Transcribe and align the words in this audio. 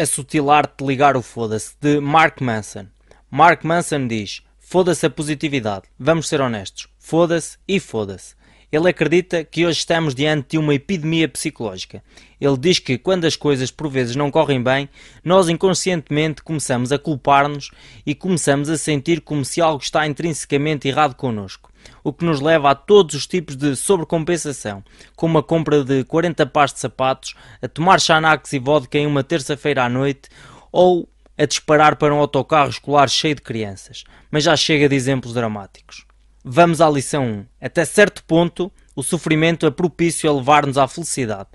A 0.00 0.06
sutil 0.06 0.48
arte 0.48 0.76
de 0.78 0.86
ligar 0.86 1.14
o 1.14 1.20
foda-se, 1.20 1.74
de 1.78 2.00
Mark 2.00 2.40
Manson. 2.40 2.86
Mark 3.30 3.66
Manson 3.66 4.06
diz: 4.08 4.40
Foda-se 4.58 5.04
a 5.04 5.10
positividade. 5.10 5.88
Vamos 5.98 6.26
ser 6.26 6.40
honestos. 6.40 6.88
Foda-se 6.98 7.58
e 7.68 7.78
foda-se. 7.78 8.34
Ele 8.72 8.88
acredita 8.88 9.42
que 9.42 9.66
hoje 9.66 9.78
estamos 9.78 10.14
diante 10.14 10.50
de 10.50 10.58
uma 10.58 10.74
epidemia 10.74 11.28
psicológica. 11.28 12.04
Ele 12.40 12.56
diz 12.56 12.78
que 12.78 12.96
quando 12.96 13.24
as 13.24 13.34
coisas 13.34 13.70
por 13.70 13.88
vezes 13.88 14.14
não 14.14 14.30
correm 14.30 14.62
bem, 14.62 14.88
nós 15.24 15.48
inconscientemente 15.48 16.42
começamos 16.42 16.92
a 16.92 16.98
culpar-nos 16.98 17.70
e 18.06 18.14
começamos 18.14 18.70
a 18.70 18.78
sentir 18.78 19.22
como 19.22 19.44
se 19.44 19.60
algo 19.60 19.82
está 19.82 20.06
intrinsecamente 20.06 20.86
errado 20.86 21.16
connosco. 21.16 21.68
O 22.04 22.12
que 22.12 22.24
nos 22.24 22.40
leva 22.40 22.70
a 22.70 22.74
todos 22.74 23.16
os 23.16 23.26
tipos 23.26 23.56
de 23.56 23.74
sobrecompensação, 23.74 24.84
como 25.16 25.38
a 25.38 25.42
compra 25.42 25.82
de 25.82 26.04
40 26.04 26.46
pares 26.46 26.72
de 26.72 26.78
sapatos, 26.78 27.34
a 27.60 27.66
tomar 27.66 28.00
xanax 28.00 28.52
e 28.52 28.58
vodka 28.60 28.98
em 28.98 29.06
uma 29.06 29.24
terça-feira 29.24 29.84
à 29.84 29.88
noite 29.88 30.28
ou 30.70 31.08
a 31.36 31.44
disparar 31.44 31.96
para 31.96 32.14
um 32.14 32.18
autocarro 32.18 32.70
escolar 32.70 33.08
cheio 33.08 33.34
de 33.34 33.42
crianças. 33.42 34.04
Mas 34.30 34.44
já 34.44 34.56
chega 34.56 34.88
de 34.88 34.94
exemplos 34.94 35.34
dramáticos. 35.34 36.04
Vamos 36.42 36.80
à 36.80 36.88
lição 36.88 37.26
1. 37.26 37.46
Até 37.60 37.84
certo 37.84 38.24
ponto, 38.24 38.72
o 38.96 39.02
sofrimento 39.02 39.66
é 39.66 39.70
propício 39.70 40.30
a 40.30 40.32
levar-nos 40.32 40.78
à 40.78 40.88
felicidade. 40.88 41.50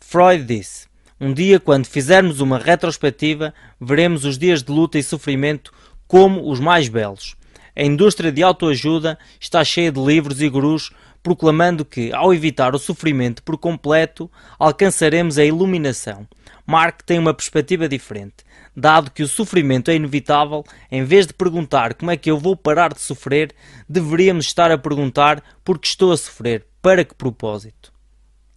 Freud 0.00 0.44
disse: 0.44 0.86
Um 1.20 1.34
dia, 1.34 1.58
quando 1.58 1.86
fizermos 1.86 2.38
uma 2.38 2.56
retrospectiva, 2.56 3.52
veremos 3.80 4.24
os 4.24 4.38
dias 4.38 4.62
de 4.62 4.70
luta 4.70 5.00
e 5.00 5.02
sofrimento 5.02 5.72
como 6.06 6.48
os 6.48 6.60
mais 6.60 6.88
belos. 6.88 7.34
A 7.74 7.82
indústria 7.82 8.30
de 8.30 8.40
autoajuda 8.40 9.18
está 9.40 9.64
cheia 9.64 9.90
de 9.90 10.00
livros 10.00 10.40
e 10.40 10.48
gurus 10.48 10.92
proclamando 11.24 11.84
que, 11.84 12.12
ao 12.12 12.32
evitar 12.32 12.72
o 12.72 12.78
sofrimento 12.78 13.42
por 13.42 13.58
completo, 13.58 14.30
alcançaremos 14.60 15.38
a 15.38 15.44
iluminação. 15.44 16.24
Mark 16.64 17.02
tem 17.02 17.18
uma 17.18 17.34
perspectiva 17.34 17.88
diferente. 17.88 18.44
Dado 18.80 19.10
que 19.10 19.22
o 19.22 19.28
sofrimento 19.28 19.90
é 19.90 19.94
inevitável, 19.94 20.64
em 20.90 21.04
vez 21.04 21.26
de 21.26 21.34
perguntar 21.34 21.92
como 21.92 22.10
é 22.10 22.16
que 22.16 22.30
eu 22.30 22.38
vou 22.38 22.56
parar 22.56 22.94
de 22.94 23.00
sofrer, 23.02 23.54
deveríamos 23.86 24.46
estar 24.46 24.70
a 24.70 24.78
perguntar 24.78 25.42
por 25.62 25.78
que 25.78 25.86
estou 25.86 26.12
a 26.12 26.16
sofrer, 26.16 26.66
para 26.80 27.04
que 27.04 27.14
propósito. 27.14 27.92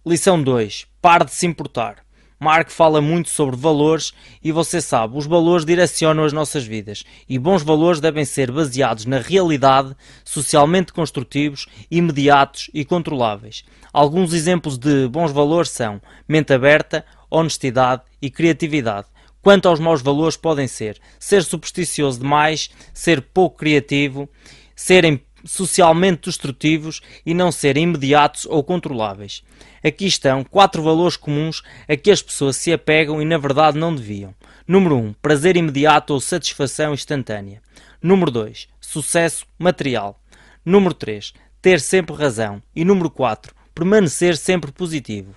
Lição 0.06 0.42
2. 0.42 0.86
Pare 1.02 1.26
de 1.26 1.32
se 1.34 1.46
importar. 1.46 1.96
Mark 2.40 2.70
fala 2.70 3.02
muito 3.02 3.28
sobre 3.28 3.54
valores 3.54 4.14
e 4.42 4.50
você 4.50 4.80
sabe, 4.80 5.18
os 5.18 5.26
valores 5.26 5.66
direcionam 5.66 6.24
as 6.24 6.32
nossas 6.32 6.64
vidas 6.64 7.04
e 7.28 7.38
bons 7.38 7.62
valores 7.62 8.00
devem 8.00 8.24
ser 8.24 8.50
baseados 8.50 9.04
na 9.04 9.18
realidade, 9.18 9.94
socialmente 10.24 10.90
construtivos, 10.90 11.66
imediatos 11.90 12.70
e 12.72 12.82
controláveis. 12.82 13.62
Alguns 13.92 14.32
exemplos 14.32 14.78
de 14.78 15.06
bons 15.06 15.32
valores 15.32 15.68
são 15.68 16.00
mente 16.26 16.50
aberta, 16.50 17.04
honestidade 17.30 18.02
e 18.22 18.30
criatividade. 18.30 19.06
Quanto 19.44 19.68
aos 19.68 19.78
maus 19.78 20.00
valores 20.00 20.38
podem 20.38 20.66
ser 20.66 20.98
ser 21.18 21.44
supersticioso 21.44 22.18
demais, 22.18 22.70
ser 22.94 23.20
pouco 23.20 23.58
criativo, 23.58 24.26
serem 24.74 25.22
socialmente 25.44 26.30
destrutivos 26.30 27.02
e 27.26 27.34
não 27.34 27.52
serem 27.52 27.84
imediatos 27.84 28.46
ou 28.46 28.64
controláveis. 28.64 29.44
Aqui 29.84 30.06
estão 30.06 30.42
quatro 30.42 30.82
valores 30.82 31.18
comuns 31.18 31.62
a 31.86 31.94
que 31.94 32.10
as 32.10 32.22
pessoas 32.22 32.56
se 32.56 32.72
apegam 32.72 33.20
e 33.20 33.24
na 33.26 33.36
verdade 33.36 33.78
não 33.78 33.94
deviam. 33.94 34.34
Número 34.66 34.96
1. 34.96 34.98
Um, 34.98 35.12
prazer 35.12 35.58
imediato 35.58 36.14
ou 36.14 36.20
satisfação 36.22 36.94
instantânea. 36.94 37.60
Número 38.02 38.30
2. 38.30 38.66
Sucesso 38.80 39.44
material. 39.58 40.18
Número 40.64 40.94
3. 40.94 41.34
Ter 41.60 41.80
sempre 41.82 42.16
razão. 42.16 42.62
E 42.74 42.82
número 42.82 43.10
4. 43.10 43.54
Permanecer 43.74 44.38
sempre 44.38 44.72
positivo. 44.72 45.34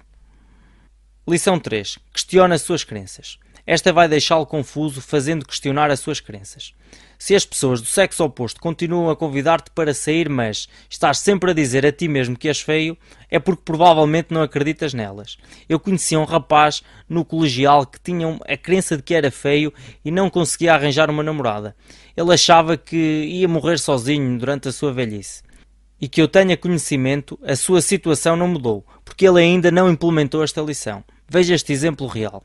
Lição 1.27 1.59
3. 1.59 1.99
Questiona 2.13 2.55
as 2.55 2.61
suas 2.61 2.85
crenças. 2.85 3.37
Esta 3.67 3.91
vai 3.91 4.07
deixá-lo 4.07 4.45
confuso, 4.45 5.01
fazendo 5.01 5.45
questionar 5.45 5.91
as 5.91 5.99
suas 5.99 6.21
crenças. 6.21 6.73
Se 7.19 7.35
as 7.35 7.45
pessoas 7.45 7.81
do 7.81 7.87
sexo 7.87 8.23
oposto 8.23 8.61
continuam 8.61 9.09
a 9.09 9.15
convidar-te 9.15 9.71
para 9.71 9.93
sair, 9.93 10.29
mas 10.29 10.69
estás 10.89 11.19
sempre 11.19 11.51
a 11.51 11.53
dizer 11.53 11.85
a 11.85 11.91
ti 11.91 12.07
mesmo 12.07 12.37
que 12.37 12.47
és 12.47 12.61
feio, 12.61 12.97
é 13.29 13.37
porque 13.39 13.63
provavelmente 13.65 14.33
não 14.33 14.41
acreditas 14.41 14.93
nelas. 14.93 15.37
Eu 15.67 15.81
conhecia 15.81 16.17
um 16.17 16.23
rapaz 16.23 16.81
no 17.09 17.25
colegial 17.25 17.85
que 17.85 17.99
tinha 17.99 18.39
a 18.47 18.55
crença 18.55 18.95
de 18.95 19.03
que 19.03 19.13
era 19.13 19.29
feio 19.29 19.73
e 20.05 20.11
não 20.11 20.29
conseguia 20.29 20.73
arranjar 20.73 21.09
uma 21.09 21.23
namorada. 21.23 21.75
Ele 22.15 22.33
achava 22.33 22.77
que 22.77 22.95
ia 22.95 23.49
morrer 23.49 23.79
sozinho 23.79 24.39
durante 24.39 24.69
a 24.69 24.71
sua 24.71 24.93
velhice. 24.93 25.43
E 25.99 26.07
que 26.07 26.21
eu 26.21 26.27
tenha 26.29 26.55
conhecimento, 26.55 27.37
a 27.43 27.55
sua 27.57 27.81
situação 27.81 28.37
não 28.37 28.47
mudou, 28.47 28.85
porque 29.03 29.27
ele 29.27 29.41
ainda 29.41 29.71
não 29.71 29.89
implementou 29.89 30.41
esta 30.41 30.61
lição. 30.61 31.03
Veja 31.27 31.53
este 31.53 31.73
exemplo 31.73 32.07
real. 32.07 32.43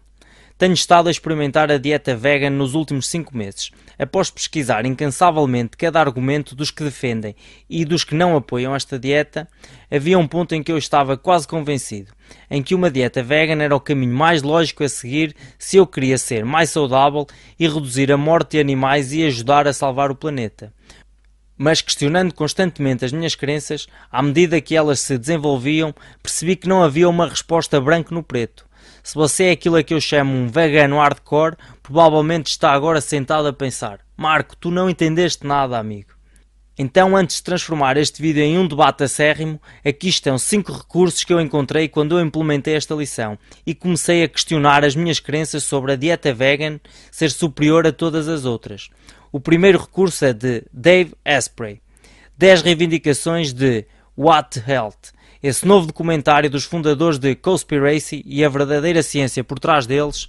Tenho 0.59 0.75
estado 0.75 1.09
a 1.09 1.11
experimentar 1.11 1.71
a 1.71 1.79
dieta 1.79 2.15
vegan 2.15 2.51
nos 2.51 2.75
últimos 2.75 3.09
5 3.09 3.37
meses. 3.37 3.71
Após 3.99 4.31
pesquisar 4.31 4.87
incansavelmente 4.87 5.77
cada 5.77 6.01
argumento 6.01 6.55
dos 6.55 6.71
que 6.71 6.85
defendem 6.85 7.35
e 7.69 7.85
dos 7.85 8.05
que 8.05 8.15
não 8.15 8.37
apoiam 8.37 8.75
esta 8.75 8.99
dieta, 8.99 9.49
havia 9.91 10.19
um 10.19 10.29
ponto 10.29 10.55
em 10.55 10.63
que 10.63 10.71
eu 10.71 10.79
estava 10.79 11.17
quase 11.17 11.49
convencido, 11.49 12.13
em 12.51 12.63
que 12.63 12.75
uma 12.75 12.91
dieta 12.91 13.23
vegan 13.23 13.63
era 13.63 13.75
o 13.75 13.81
caminho 13.81 14.15
mais 14.15 14.43
lógico 14.43 14.85
a 14.85 14.89
seguir 14.89 15.35
se 15.59 15.77
eu 15.77 15.87
queria 15.87 16.19
ser 16.19 16.45
mais 16.45 16.71
saudável 16.71 17.27
e 17.59 17.67
reduzir 17.67 18.13
a 18.13 18.17
morte 18.17 18.53
de 18.53 18.61
animais 18.61 19.13
e 19.13 19.25
ajudar 19.25 19.67
a 19.67 19.73
salvar 19.73 20.11
o 20.11 20.17
planeta 20.17 20.73
mas 21.63 21.81
questionando 21.81 22.35
constantemente 22.35 23.05
as 23.05 23.13
minhas 23.13 23.37
crenças, 23.37 23.87
à 24.11 24.21
medida 24.21 24.61
que 24.61 24.75
elas 24.75 24.99
se 24.99 25.17
desenvolviam, 25.17 25.95
percebi 26.21 26.57
que 26.57 26.69
não 26.69 26.83
havia 26.83 27.09
uma 27.09 27.29
resposta 27.29 27.81
branco 27.81 28.13
no 28.13 28.21
preto. 28.21 28.67
Se 29.03 29.15
você 29.15 29.45
é 29.45 29.51
aquilo 29.53 29.77
a 29.77 29.83
que 29.83 29.95
eu 29.95 30.01
chamo 30.01 30.33
um 30.33 30.49
vegano 30.49 30.99
hardcore, 30.99 31.57
provavelmente 31.83 32.47
está 32.47 32.73
agora 32.73 33.01
sentado 33.01 33.49
a 33.49 33.53
pensar: 33.53 34.01
Marco, 34.17 34.57
tu 34.57 34.71
não 34.71 34.89
entendeste 34.89 35.47
nada, 35.47 35.79
amigo. 35.79 36.13
Então, 36.79 37.15
antes 37.15 37.37
de 37.37 37.43
transformar 37.43 37.99
este 37.99 38.23
vídeo 38.23 38.43
em 38.43 38.57
um 38.59 38.67
debate 38.67 39.05
acérrimo, 39.05 39.61
aqui 39.85 40.09
estão 40.09 40.39
5 40.39 40.73
recursos 40.73 41.23
que 41.23 41.33
eu 41.33 41.41
encontrei 41.41 41.87
quando 41.87 42.19
eu 42.19 42.25
implementei 42.25 42.75
esta 42.75 42.95
lição 42.95 43.39
e 43.67 43.75
comecei 43.75 44.23
a 44.23 44.29
questionar 44.29 44.83
as 44.83 44.97
minhas 44.97 45.21
crenças 45.21 45.65
sobre 45.65 45.93
a 45.93 45.97
dieta 45.97 46.33
vegan 46.33 46.81
ser 47.11 47.31
superior 47.31 47.87
a 47.87 47.93
todas 47.93 48.27
as 48.27 48.47
outras. 48.47 48.89
O 49.31 49.39
primeiro 49.39 49.79
recurso 49.79 50.25
é 50.25 50.33
de 50.33 50.65
Dave 50.73 51.15
Asprey. 51.25 51.81
10 52.39 52.63
reivindicações 52.63 53.53
de 53.53 53.85
What 54.17 54.63
Health 54.67 55.13
esse 55.43 55.67
novo 55.67 55.89
documentário 55.89 56.49
dos 56.49 56.65
fundadores 56.65 57.19
de 57.19 57.35
Conspiracy 57.35 58.23
e 58.25 58.45
a 58.45 58.49
verdadeira 58.49 59.03
ciência 59.03 59.43
por 59.43 59.59
trás 59.59 59.87
deles. 59.87 60.29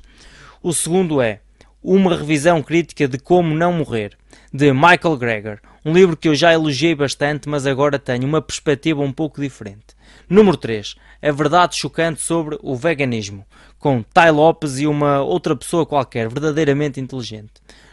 O 0.61 0.73
segundo 0.73 1.21
é 1.21 1.41
Uma 1.83 2.15
revisão 2.15 2.63
crítica 2.63 3.07
de 3.07 3.19
Como 3.19 3.53
Não 3.53 3.73
Morrer, 3.73 4.17
de 4.51 4.73
Michael 4.73 5.17
Greger, 5.17 5.61
um 5.85 5.93
livro 5.93 6.15
que 6.15 6.29
eu 6.29 6.33
já 6.33 6.53
elogiei 6.53 6.95
bastante, 6.95 7.47
mas 7.47 7.67
agora 7.67 7.99
tenho 7.99 8.25
uma 8.25 8.41
perspectiva 8.41 9.01
um 9.01 9.11
pouco 9.11 9.39
diferente. 9.39 9.95
Número 10.29 10.55
3. 10.55 10.95
A 11.21 11.31
verdade 11.31 11.75
chocante 11.75 12.21
sobre 12.21 12.57
o 12.63 12.75
veganismo, 12.75 13.45
com 13.77 14.01
Ty 14.01 14.31
Lopes 14.31 14.79
e 14.79 14.87
uma 14.87 15.21
outra 15.21 15.55
pessoa 15.55 15.85
qualquer 15.85 16.29
verdadeiramente 16.29 17.01
inteligente. 17.01 17.51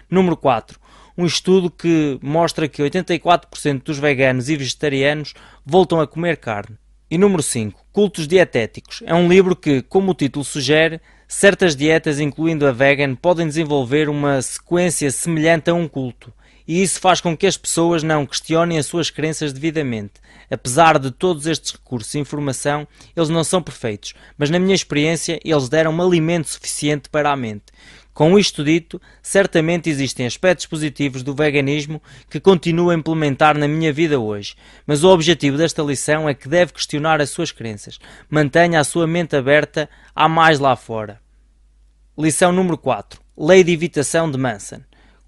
Número 0.08 0.36
4. 0.36 0.78
Um 1.18 1.26
estudo 1.26 1.68
que 1.68 2.18
mostra 2.22 2.68
que 2.68 2.80
84% 2.82 3.82
dos 3.82 3.98
veganos 3.98 4.48
e 4.48 4.56
vegetarianos 4.56 5.34
voltam 5.66 6.00
a 6.00 6.06
comer 6.06 6.36
carne. 6.36 6.78
E 7.10 7.18
número 7.18 7.42
5. 7.42 7.86
Cultos 7.92 8.28
Dietéticos. 8.28 9.02
É 9.04 9.12
um 9.12 9.28
livro 9.28 9.56
que, 9.56 9.82
como 9.82 10.12
o 10.12 10.14
título 10.14 10.44
sugere, 10.44 11.00
certas 11.26 11.74
dietas, 11.74 12.20
incluindo 12.20 12.64
a 12.64 12.70
vegan, 12.70 13.16
podem 13.16 13.48
desenvolver 13.48 14.08
uma 14.08 14.40
sequência 14.40 15.10
semelhante 15.10 15.68
a 15.68 15.74
um 15.74 15.88
culto. 15.88 16.32
E 16.68 16.80
isso 16.80 17.00
faz 17.00 17.20
com 17.20 17.36
que 17.36 17.48
as 17.48 17.56
pessoas 17.56 18.04
não 18.04 18.24
questionem 18.24 18.78
as 18.78 18.86
suas 18.86 19.10
crenças 19.10 19.52
devidamente. 19.52 20.20
Apesar 20.48 21.00
de 21.00 21.10
todos 21.10 21.48
estes 21.48 21.72
recursos 21.72 22.14
e 22.14 22.20
informação, 22.20 22.86
eles 23.16 23.28
não 23.28 23.42
são 23.42 23.60
perfeitos, 23.60 24.14
mas 24.38 24.48
na 24.48 24.60
minha 24.60 24.74
experiência 24.74 25.40
eles 25.44 25.68
deram 25.68 25.92
um 25.92 26.00
alimento 26.00 26.48
suficiente 26.48 27.08
para 27.08 27.32
a 27.32 27.36
mente. 27.36 27.64
Com 28.12 28.38
isto 28.38 28.64
dito, 28.64 29.00
certamente 29.22 29.88
existem 29.88 30.26
aspectos 30.26 30.66
positivos 30.66 31.22
do 31.22 31.34
veganismo 31.34 32.02
que 32.28 32.40
continuo 32.40 32.90
a 32.90 32.94
implementar 32.94 33.56
na 33.56 33.68
minha 33.68 33.92
vida 33.92 34.18
hoje, 34.18 34.54
mas 34.86 35.04
o 35.04 35.08
objetivo 35.08 35.56
desta 35.56 35.82
lição 35.82 36.28
é 36.28 36.34
que 36.34 36.48
deve 36.48 36.72
questionar 36.72 37.20
as 37.20 37.30
suas 37.30 37.52
crenças. 37.52 37.98
Mantenha 38.28 38.80
a 38.80 38.84
sua 38.84 39.06
mente 39.06 39.36
aberta 39.36 39.88
a 40.14 40.28
mais 40.28 40.58
lá 40.58 40.74
fora. 40.74 41.20
Lição 42.18 42.52
número 42.52 42.76
4. 42.76 43.20
Lei 43.38 43.64
de 43.64 43.72
evitação 43.72 44.30
de 44.30 44.36
Manson. 44.36 44.80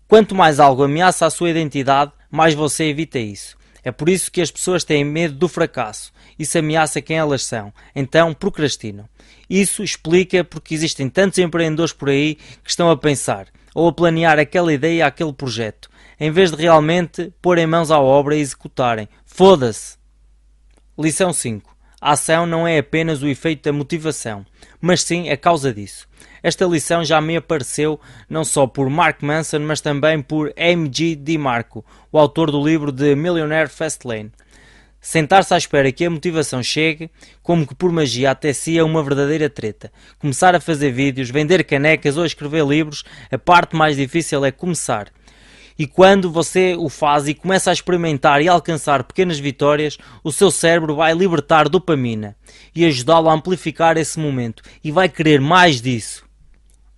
Quanto 0.07 0.35
mais 0.35 0.61
algo 0.61 0.83
ameaça 0.83 1.25
a 1.25 1.31
sua 1.31 1.51
identidade, 1.51 2.13
mais 2.31 2.53
você 2.53 2.85
evita 2.85 3.19
isso. 3.19 3.57
É 3.85 3.91
por 3.91 4.09
isso 4.09 4.31
que 4.31 4.41
as 4.41 4.51
pessoas 4.51 4.85
têm 4.85 5.05
medo 5.05 5.35
do 5.35 5.49
fracasso. 5.49 6.13
Isso 6.39 6.59
ameaça 6.59 7.03
quem 7.03 7.19
elas 7.19 7.45
são. 7.45 7.73
Então 7.95 8.33
procrastinam. 8.33 9.09
Isso 9.49 9.83
explica 9.83 10.45
porque 10.45 10.75
existem 10.75 11.09
tantos 11.09 11.39
empreendedores 11.39 11.93
por 11.93 12.09
aí 12.09 12.37
que 12.63 12.71
estão 12.71 12.91
a 12.91 12.97
pensar 12.97 13.49
ou 13.75 13.89
a 13.89 13.93
planear 13.93 14.39
aquela 14.39 14.73
ideia, 14.73 15.07
aquele 15.07 15.33
projeto, 15.33 15.91
em 16.21 16.31
vez 16.31 16.51
de 16.51 16.61
realmente 16.61 17.33
pôr 17.41 17.59
em 17.59 17.67
mãos 17.67 17.91
à 17.91 17.99
obra 17.99 18.37
e 18.37 18.41
executarem. 18.41 19.09
Foda-se! 19.25 19.97
Lição 20.99 21.33
5. 21.33 21.72
A 22.05 22.15
ação 22.15 22.47
não 22.47 22.67
é 22.67 22.79
apenas 22.79 23.23
o 23.23 23.29
efeito 23.29 23.63
da 23.63 23.73
motivação, 23.73 24.45
mas 24.81 25.05
sim 25.05 25.31
a 25.31 25.37
causa 25.37 25.73
disso. 25.73 26.09
Esta 26.43 26.65
lição 26.65 27.05
já 27.05 27.21
me 27.21 27.37
apareceu 27.37 28.01
não 28.29 28.43
só 28.43 28.67
por 28.67 28.91
Mark 28.91 29.23
Manson, 29.23 29.61
mas 29.61 29.81
também 29.81 30.21
por 30.21 30.53
M.G. 30.57 31.15
DiMarco, 31.15 31.85
o 32.11 32.19
autor 32.19 32.51
do 32.51 32.61
livro 32.61 32.91
The 32.91 33.15
Millionaire 33.15 33.69
Fastlane. 33.69 34.33
Sentar-se 35.01 35.55
à 35.55 35.57
espera 35.57 35.93
que 35.93 36.05
a 36.05 36.11
motivação 36.11 36.61
chegue, 36.61 37.09
como 37.41 37.65
que 37.65 37.75
por 37.75 37.93
magia 37.93 38.33
até 38.33 38.53
si 38.53 38.77
é 38.77 38.83
uma 38.83 39.01
verdadeira 39.01 39.49
treta. 39.49 39.93
Começar 40.19 40.57
a 40.57 40.61
fazer 40.61 40.91
vídeos, 40.91 41.31
vender 41.31 41.63
canecas 41.63 42.17
ou 42.17 42.27
escrever 42.27 42.67
livros, 42.67 43.05
a 43.31 43.39
parte 43.39 43.77
mais 43.77 43.97
difícil 43.97 44.45
é 44.45 44.51
começar. 44.51 45.07
E 45.83 45.87
quando 45.89 46.31
você 46.31 46.77
o 46.79 46.89
faz 46.89 47.27
e 47.27 47.35
começa 47.35 47.69
a 47.69 47.73
experimentar 47.73 48.41
e 48.41 48.47
alcançar 48.47 49.03
pequenas 49.03 49.41
vitórias, 49.41 49.99
o 50.23 50.31
seu 50.31 50.49
cérebro 50.49 50.95
vai 50.95 51.13
libertar 51.13 51.69
dopamina 51.69 52.37
e 52.73 52.85
ajudá-lo 52.85 53.29
a 53.29 53.33
amplificar 53.33 53.97
esse 53.97 54.17
momento 54.21 54.63
e 54.85 54.93
vai 54.93 55.09
querer 55.09 55.41
mais 55.41 55.83
disso. 55.83 56.25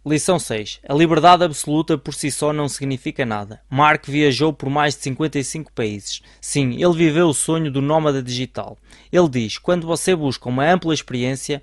Lição 0.04 0.38
6. 0.38 0.80
A 0.86 0.92
liberdade 0.92 1.44
absoluta 1.44 1.96
por 1.96 2.12
si 2.12 2.30
só 2.30 2.52
não 2.52 2.68
significa 2.68 3.24
nada. 3.24 3.62
Mark 3.70 4.04
viajou 4.06 4.52
por 4.52 4.68
mais 4.68 4.94
de 4.94 5.00
55 5.04 5.72
países. 5.72 6.20
Sim, 6.38 6.74
ele 6.74 6.92
viveu 6.92 7.28
o 7.28 7.32
sonho 7.32 7.72
do 7.72 7.80
nómada 7.80 8.22
digital. 8.22 8.76
Ele 9.10 9.30
diz: 9.30 9.56
quando 9.56 9.86
você 9.86 10.14
busca 10.14 10.50
uma 10.50 10.70
ampla 10.70 10.92
experiência, 10.92 11.62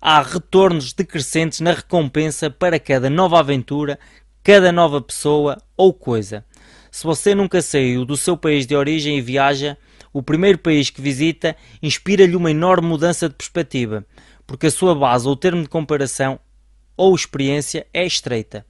há 0.00 0.20
retornos 0.20 0.92
decrescentes 0.92 1.60
na 1.60 1.74
recompensa 1.74 2.50
para 2.50 2.80
cada 2.80 3.08
nova 3.08 3.38
aventura, 3.38 4.00
cada 4.42 4.72
nova 4.72 5.00
pessoa 5.00 5.62
ou 5.76 5.94
coisa. 5.94 6.44
Se 6.96 7.04
você 7.04 7.34
nunca 7.34 7.60
saiu 7.60 8.06
do 8.06 8.16
seu 8.16 8.38
país 8.38 8.66
de 8.66 8.74
origem 8.74 9.18
e 9.18 9.20
viaja, 9.20 9.76
o 10.14 10.22
primeiro 10.22 10.56
país 10.56 10.88
que 10.88 11.02
visita 11.02 11.54
inspira-lhe 11.82 12.34
uma 12.34 12.50
enorme 12.50 12.88
mudança 12.88 13.28
de 13.28 13.34
perspectiva, 13.34 14.02
porque 14.46 14.68
a 14.68 14.70
sua 14.70 14.94
base 14.94 15.28
ou 15.28 15.36
termo 15.36 15.60
de 15.60 15.68
comparação 15.68 16.40
ou 16.96 17.14
experiência 17.14 17.86
é 17.92 18.06
estreita. 18.06 18.64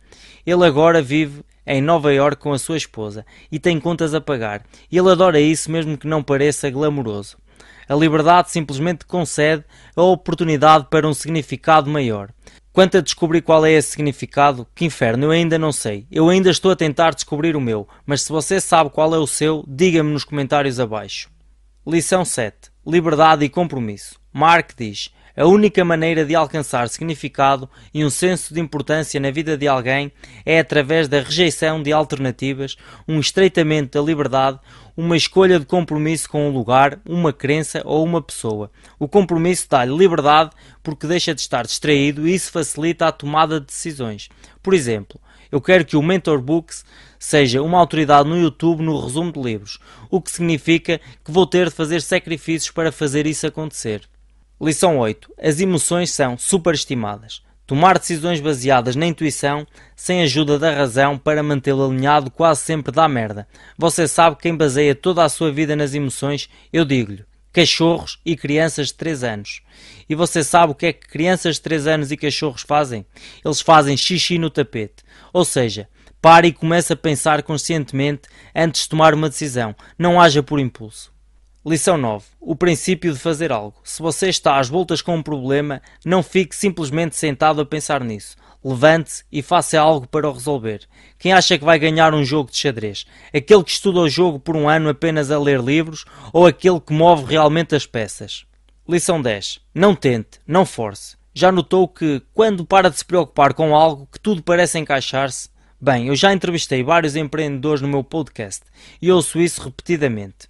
Ele 0.44 0.67
agora 0.67 1.00
vive 1.00 1.44
em 1.64 1.81
Nova 1.81 2.12
York 2.12 2.43
com 2.43 2.52
a 2.52 2.58
sua 2.58 2.76
esposa 2.76 3.25
e 3.49 3.61
tem 3.61 3.78
contas 3.78 4.12
a 4.12 4.20
pagar. 4.20 4.64
Ele 4.90 5.08
adora 5.08 5.38
isso 5.38 5.70
mesmo 5.70 5.96
que 5.96 6.08
não 6.08 6.20
pareça 6.20 6.69
glamouroso. 6.69 7.38
A 7.88 7.94
liberdade 7.94 8.50
simplesmente 8.50 9.06
concede 9.06 9.64
a 9.94 10.02
oportunidade 10.02 10.88
para 10.90 11.06
um 11.06 11.14
significado 11.14 11.88
maior. 11.88 12.31
Quanto 12.76 12.99
a 12.99 13.00
descobrir 13.00 13.40
qual 13.40 13.64
é 13.64 13.73
esse 13.73 13.93
significado, 13.93 14.67
que 14.75 14.84
inferno, 14.84 15.25
eu 15.25 15.31
ainda 15.31 15.58
não 15.58 15.73
sei. 15.73 16.06
Eu 16.12 16.28
ainda 16.28 16.50
estou 16.50 16.70
a 16.70 16.76
tentar 16.76 17.14
descobrir 17.14 17.56
o 17.56 17.61
meu, 17.61 17.88
mas 18.05 18.20
se 18.20 18.31
você 18.31 18.61
sabe 18.61 18.90
qual 18.90 19.14
é 19.14 19.19
o 19.19 19.26
seu, 19.26 19.64
diga-me 19.67 20.12
nos 20.12 20.25
comentários 20.25 20.78
abaixo. 20.78 21.31
Lição 21.87 22.23
7. 22.23 22.70
Liberdade 22.87 23.46
e 23.46 23.49
compromisso. 23.49 24.20
Mark 24.31 24.73
diz: 24.76 25.11
a 25.37 25.44
única 25.44 25.85
maneira 25.85 26.25
de 26.25 26.35
alcançar 26.35 26.88
significado 26.88 27.69
e 27.93 28.03
um 28.03 28.09
senso 28.09 28.55
de 28.55 28.61
importância 28.61 29.21
na 29.21 29.31
vida 29.31 29.56
de 29.56 29.69
alguém 29.69 30.11
é 30.47 30.59
através 30.59 31.09
da 31.09 31.21
rejeição 31.21 31.83
de 31.83 31.93
alternativas, 31.93 32.77
um 33.06 33.21
estreitamento 33.21 33.99
da 33.99 34.05
liberdade, 34.05 34.59
uma 34.97 35.17
escolha 35.17 35.61
de 35.61 35.67
compromisso 35.67 36.29
com 36.31 36.49
um 36.49 36.53
lugar, 36.53 36.99
uma 37.05 37.35
crença 37.35 37.83
ou 37.85 38.03
uma 38.03 38.23
pessoa. 38.23 38.71
O 38.99 39.06
compromisso 39.06 39.67
dá-lhe 39.69 39.94
liberdade 39.94 40.53
porque 40.83 41.06
deixa 41.06 41.35
de 41.35 41.43
estar 41.43 41.67
distraído 41.67 42.27
e 42.27 42.35
isso 42.35 42.50
facilita 42.50 43.06
a 43.06 43.12
tomada 43.12 43.61
de 43.61 43.67
decisões. 43.67 44.31
Por 44.62 44.73
exemplo, 44.73 45.21
eu 45.53 45.61
quero 45.61 45.85
que 45.85 45.99
o 45.99 46.03
Mentor 46.03 46.41
Books 46.41 46.83
seja 47.19 47.62
uma 47.62 47.79
autoridade 47.79 48.29
no 48.29 48.38
YouTube 48.38 48.83
no 48.83 48.99
resumo 48.99 49.33
de 49.33 49.41
livros, 49.41 49.79
o 50.11 50.21
que 50.21 50.31
significa 50.31 50.99
que 51.23 51.31
vou 51.31 51.47
ter 51.47 51.67
de 51.67 51.75
fazer 51.75 52.00
sacrifícios 52.00 52.71
para 52.71 52.91
fazer 52.91 53.27
isso 53.27 53.47
acontecer. 53.47 54.09
Lição 54.58 54.97
8. 54.97 55.35
As 55.38 55.61
emoções 55.61 56.11
são 56.12 56.38
superestimadas. 56.38 57.43
Tomar 57.67 57.99
decisões 57.99 58.41
baseadas 58.41 58.97
na 58.97 59.06
intuição, 59.06 59.67
sem 59.94 60.23
ajuda 60.23 60.58
da 60.58 60.73
razão, 60.73 61.19
para 61.19 61.43
mantê-lo 61.43 61.85
alinhado, 61.85 62.31
quase 62.31 62.62
sempre 62.62 62.91
dá 62.91 63.06
merda. 63.06 63.47
Você 63.76 64.08
sabe 64.08 64.38
quem 64.41 64.56
baseia 64.56 64.94
toda 64.94 65.23
a 65.23 65.29
sua 65.29 65.53
vida 65.53 65.76
nas 65.76 65.93
emoções? 65.93 66.49
Eu 66.73 66.87
digo-lhe: 66.87 67.26
cachorros 67.53 68.19
e 68.25 68.35
crianças 68.35 68.87
de 68.87 68.94
3 68.94 69.25
anos. 69.25 69.61
E 70.08 70.14
você 70.14 70.43
sabe 70.43 70.73
o 70.73 70.75
que 70.75 70.87
é 70.87 70.93
que 70.94 71.06
crianças 71.06 71.56
de 71.56 71.62
3 71.62 71.87
anos 71.88 72.11
e 72.11 72.17
cachorros 72.17 72.62
fazem? 72.62 73.05
Eles 73.44 73.61
fazem 73.61 73.94
xixi 73.94 74.38
no 74.38 74.49
tapete. 74.49 75.05
Ou 75.35 75.44
seja, 75.44 75.87
pare 76.23 76.49
e 76.49 76.52
comece 76.52 76.94
a 76.94 76.97
pensar 76.97 77.43
conscientemente 77.43 78.23
antes 78.55 78.85
de 78.85 78.88
tomar 78.88 79.12
uma 79.12 79.29
decisão. 79.29 79.76
Não 79.99 80.19
haja 80.19 80.43
por 80.43 80.59
impulso. 80.59 81.14
Lição 81.69 81.97
9. 81.97 82.25
O 82.41 82.55
princípio 82.55 83.13
de 83.13 83.19
fazer 83.19 83.51
algo. 83.51 83.75
Se 83.83 84.01
você 84.01 84.29
está 84.29 84.57
às 84.57 84.69
voltas 84.69 85.03
com 85.03 85.17
um 85.17 85.23
problema, 85.23 85.83
não 86.05 86.23
fique 86.23 86.55
simplesmente 86.55 87.17
sentado 87.17 87.61
a 87.61 87.67
pensar 87.67 88.05
nisso. 88.05 88.37
Levante-se 88.65 89.25
e 89.33 89.43
faça 89.43 89.81
algo 89.81 90.07
para 90.07 90.29
o 90.29 90.33
resolver. 90.33 90.83
Quem 91.19 91.33
acha 91.33 91.59
que 91.59 91.65
vai 91.65 91.77
ganhar 91.77 92.15
um 92.15 92.25
jogo 92.25 92.53
de 92.53 92.57
xadrez? 92.57 93.05
Aquele 93.35 93.65
que 93.65 93.73
estuda 93.73 93.99
o 93.99 94.09
jogo 94.09 94.39
por 94.39 94.55
um 94.55 94.69
ano 94.69 94.89
apenas 94.89 95.33
a 95.33 95.41
ler 95.41 95.61
livros 95.61 96.05
ou 96.33 96.47
aquele 96.47 96.79
que 96.79 96.93
move 96.93 97.25
realmente 97.25 97.75
as 97.75 97.85
peças? 97.85 98.47
Lição 98.89 99.21
10. 99.21 99.59
Não 99.75 99.93
tente, 99.93 100.39
não 100.47 100.65
force. 100.65 101.17
Já 101.35 101.51
notou 101.51 101.89
que, 101.89 102.23
quando 102.33 102.65
para 102.65 102.89
de 102.89 102.97
se 102.97 103.05
preocupar 103.05 103.55
com 103.55 103.75
algo 103.75 104.09
que 104.12 104.21
tudo 104.21 104.41
parece 104.41 104.79
encaixar-se? 104.79 105.49
Bem, 105.81 106.07
eu 106.07 106.15
já 106.15 106.33
entrevistei 106.33 106.85
vários 106.85 107.17
empreendedores 107.17 107.83
no 107.83 107.89
meu 107.89 108.05
podcast 108.05 108.62
e 109.03 109.11
ouço 109.11 109.41
isso 109.41 109.61
repetidamente. 109.61 110.47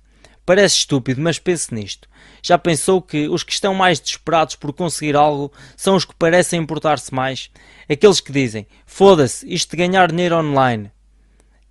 Parece 0.46 0.76
estúpido, 0.76 1.20
mas 1.20 1.40
pense 1.40 1.74
nisto. 1.74 2.08
Já 2.40 2.56
pensou 2.56 3.02
que 3.02 3.28
os 3.28 3.42
que 3.42 3.52
estão 3.52 3.74
mais 3.74 3.98
desesperados 3.98 4.54
por 4.54 4.72
conseguir 4.72 5.16
algo 5.16 5.52
são 5.76 5.96
os 5.96 6.04
que 6.04 6.14
parecem 6.14 6.60
importar-se 6.60 7.12
mais? 7.12 7.50
Aqueles 7.90 8.20
que 8.20 8.30
dizem: 8.30 8.64
foda-se, 8.86 9.52
isto 9.52 9.72
de 9.72 9.76
ganhar 9.76 10.12
dinheiro 10.12 10.36
online. 10.36 10.92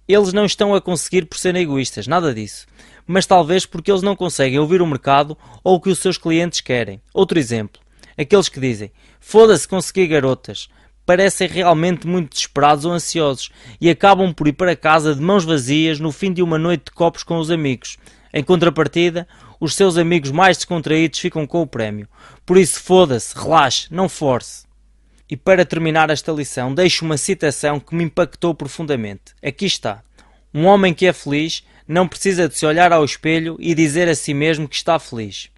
Eles 0.05 0.33
não 0.33 0.45
estão 0.45 0.75
a 0.75 0.81
conseguir 0.81 1.25
por 1.25 1.37
serem 1.37 1.63
egoístas, 1.63 2.05
nada 2.05 2.33
disso. 2.33 2.67
Mas 3.07 3.25
talvez 3.25 3.65
porque 3.65 3.89
eles 3.89 4.01
não 4.01 4.15
conseguem 4.15 4.59
ouvir 4.59 4.81
o 4.81 4.87
mercado 4.87 5.37
ou 5.63 5.75
o 5.75 5.81
que 5.81 5.89
os 5.89 5.99
seus 5.99 6.17
clientes 6.17 6.59
querem. 6.59 7.01
Outro 7.13 7.39
exemplo: 7.39 7.81
aqueles 8.17 8.49
que 8.49 8.59
dizem: 8.59 8.91
foda-se 9.21 9.65
conseguir 9.65 10.07
garotas. 10.07 10.67
Parecem 11.05 11.47
realmente 11.47 12.07
muito 12.07 12.31
desesperados 12.31 12.85
ou 12.85 12.91
ansiosos 12.91 13.49
e 13.79 13.89
acabam 13.89 14.33
por 14.33 14.47
ir 14.47 14.53
para 14.53 14.75
casa 14.75 15.13
de 15.13 15.21
mãos 15.21 15.45
vazias 15.45 15.99
no 15.99 16.11
fim 16.11 16.33
de 16.33 16.41
uma 16.41 16.57
noite 16.57 16.85
de 16.85 16.91
copos 16.91 17.23
com 17.23 17.37
os 17.37 17.51
amigos. 17.51 17.97
Em 18.33 18.43
contrapartida, 18.43 19.27
os 19.59 19.75
seus 19.75 19.97
amigos 19.97 20.31
mais 20.31 20.57
descontraídos 20.57 21.19
ficam 21.19 21.45
com 21.45 21.61
o 21.61 21.67
prémio. 21.67 22.07
Por 22.45 22.57
isso, 22.57 22.79
foda-se, 22.79 23.37
relaxe, 23.37 23.87
não 23.91 24.09
force. 24.09 24.65
E 25.29 25.37
para 25.37 25.65
terminar 25.65 26.09
esta 26.09 26.31
lição, 26.31 26.73
deixo 26.73 27.05
uma 27.05 27.17
citação 27.17 27.79
que 27.79 27.95
me 27.95 28.03
impactou 28.03 28.53
profundamente. 28.53 29.33
Aqui 29.43 29.65
está. 29.65 30.03
Um 30.53 30.65
homem 30.65 30.93
que 30.93 31.05
é 31.05 31.13
feliz 31.13 31.63
não 31.87 32.07
precisa 32.07 32.47
de 32.47 32.57
se 32.57 32.65
olhar 32.65 32.91
ao 32.91 33.03
espelho 33.03 33.57
e 33.59 33.73
dizer 33.73 34.07
a 34.07 34.15
si 34.15 34.33
mesmo 34.33 34.67
que 34.67 34.75
está 34.75 34.99
feliz. 34.99 35.49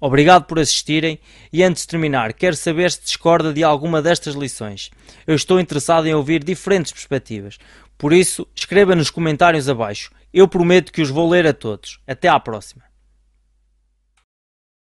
Obrigado 0.00 0.44
por 0.44 0.58
assistirem 0.58 1.18
e 1.52 1.62
antes 1.62 1.82
de 1.82 1.88
terminar, 1.88 2.32
quero 2.32 2.56
saber 2.56 2.90
se 2.90 3.02
discorda 3.02 3.52
de 3.52 3.62
alguma 3.62 4.00
destas 4.00 4.34
lições. 4.34 4.90
Eu 5.26 5.34
estou 5.34 5.60
interessado 5.60 6.06
em 6.06 6.14
ouvir 6.14 6.42
diferentes 6.42 6.90
perspectivas. 6.90 7.58
Por 7.98 8.12
isso, 8.12 8.46
escreva 8.56 8.94
nos 8.94 9.10
comentários 9.10 9.68
abaixo 9.68 10.10
eu 10.32 10.46
prometo 10.46 10.92
que 10.92 11.02
os 11.02 11.10
vou 11.10 11.28
ler 11.28 11.46
a 11.46 11.52
todos. 11.52 12.00
Até 12.06 12.28
à 12.28 12.38
próxima. 12.38 12.89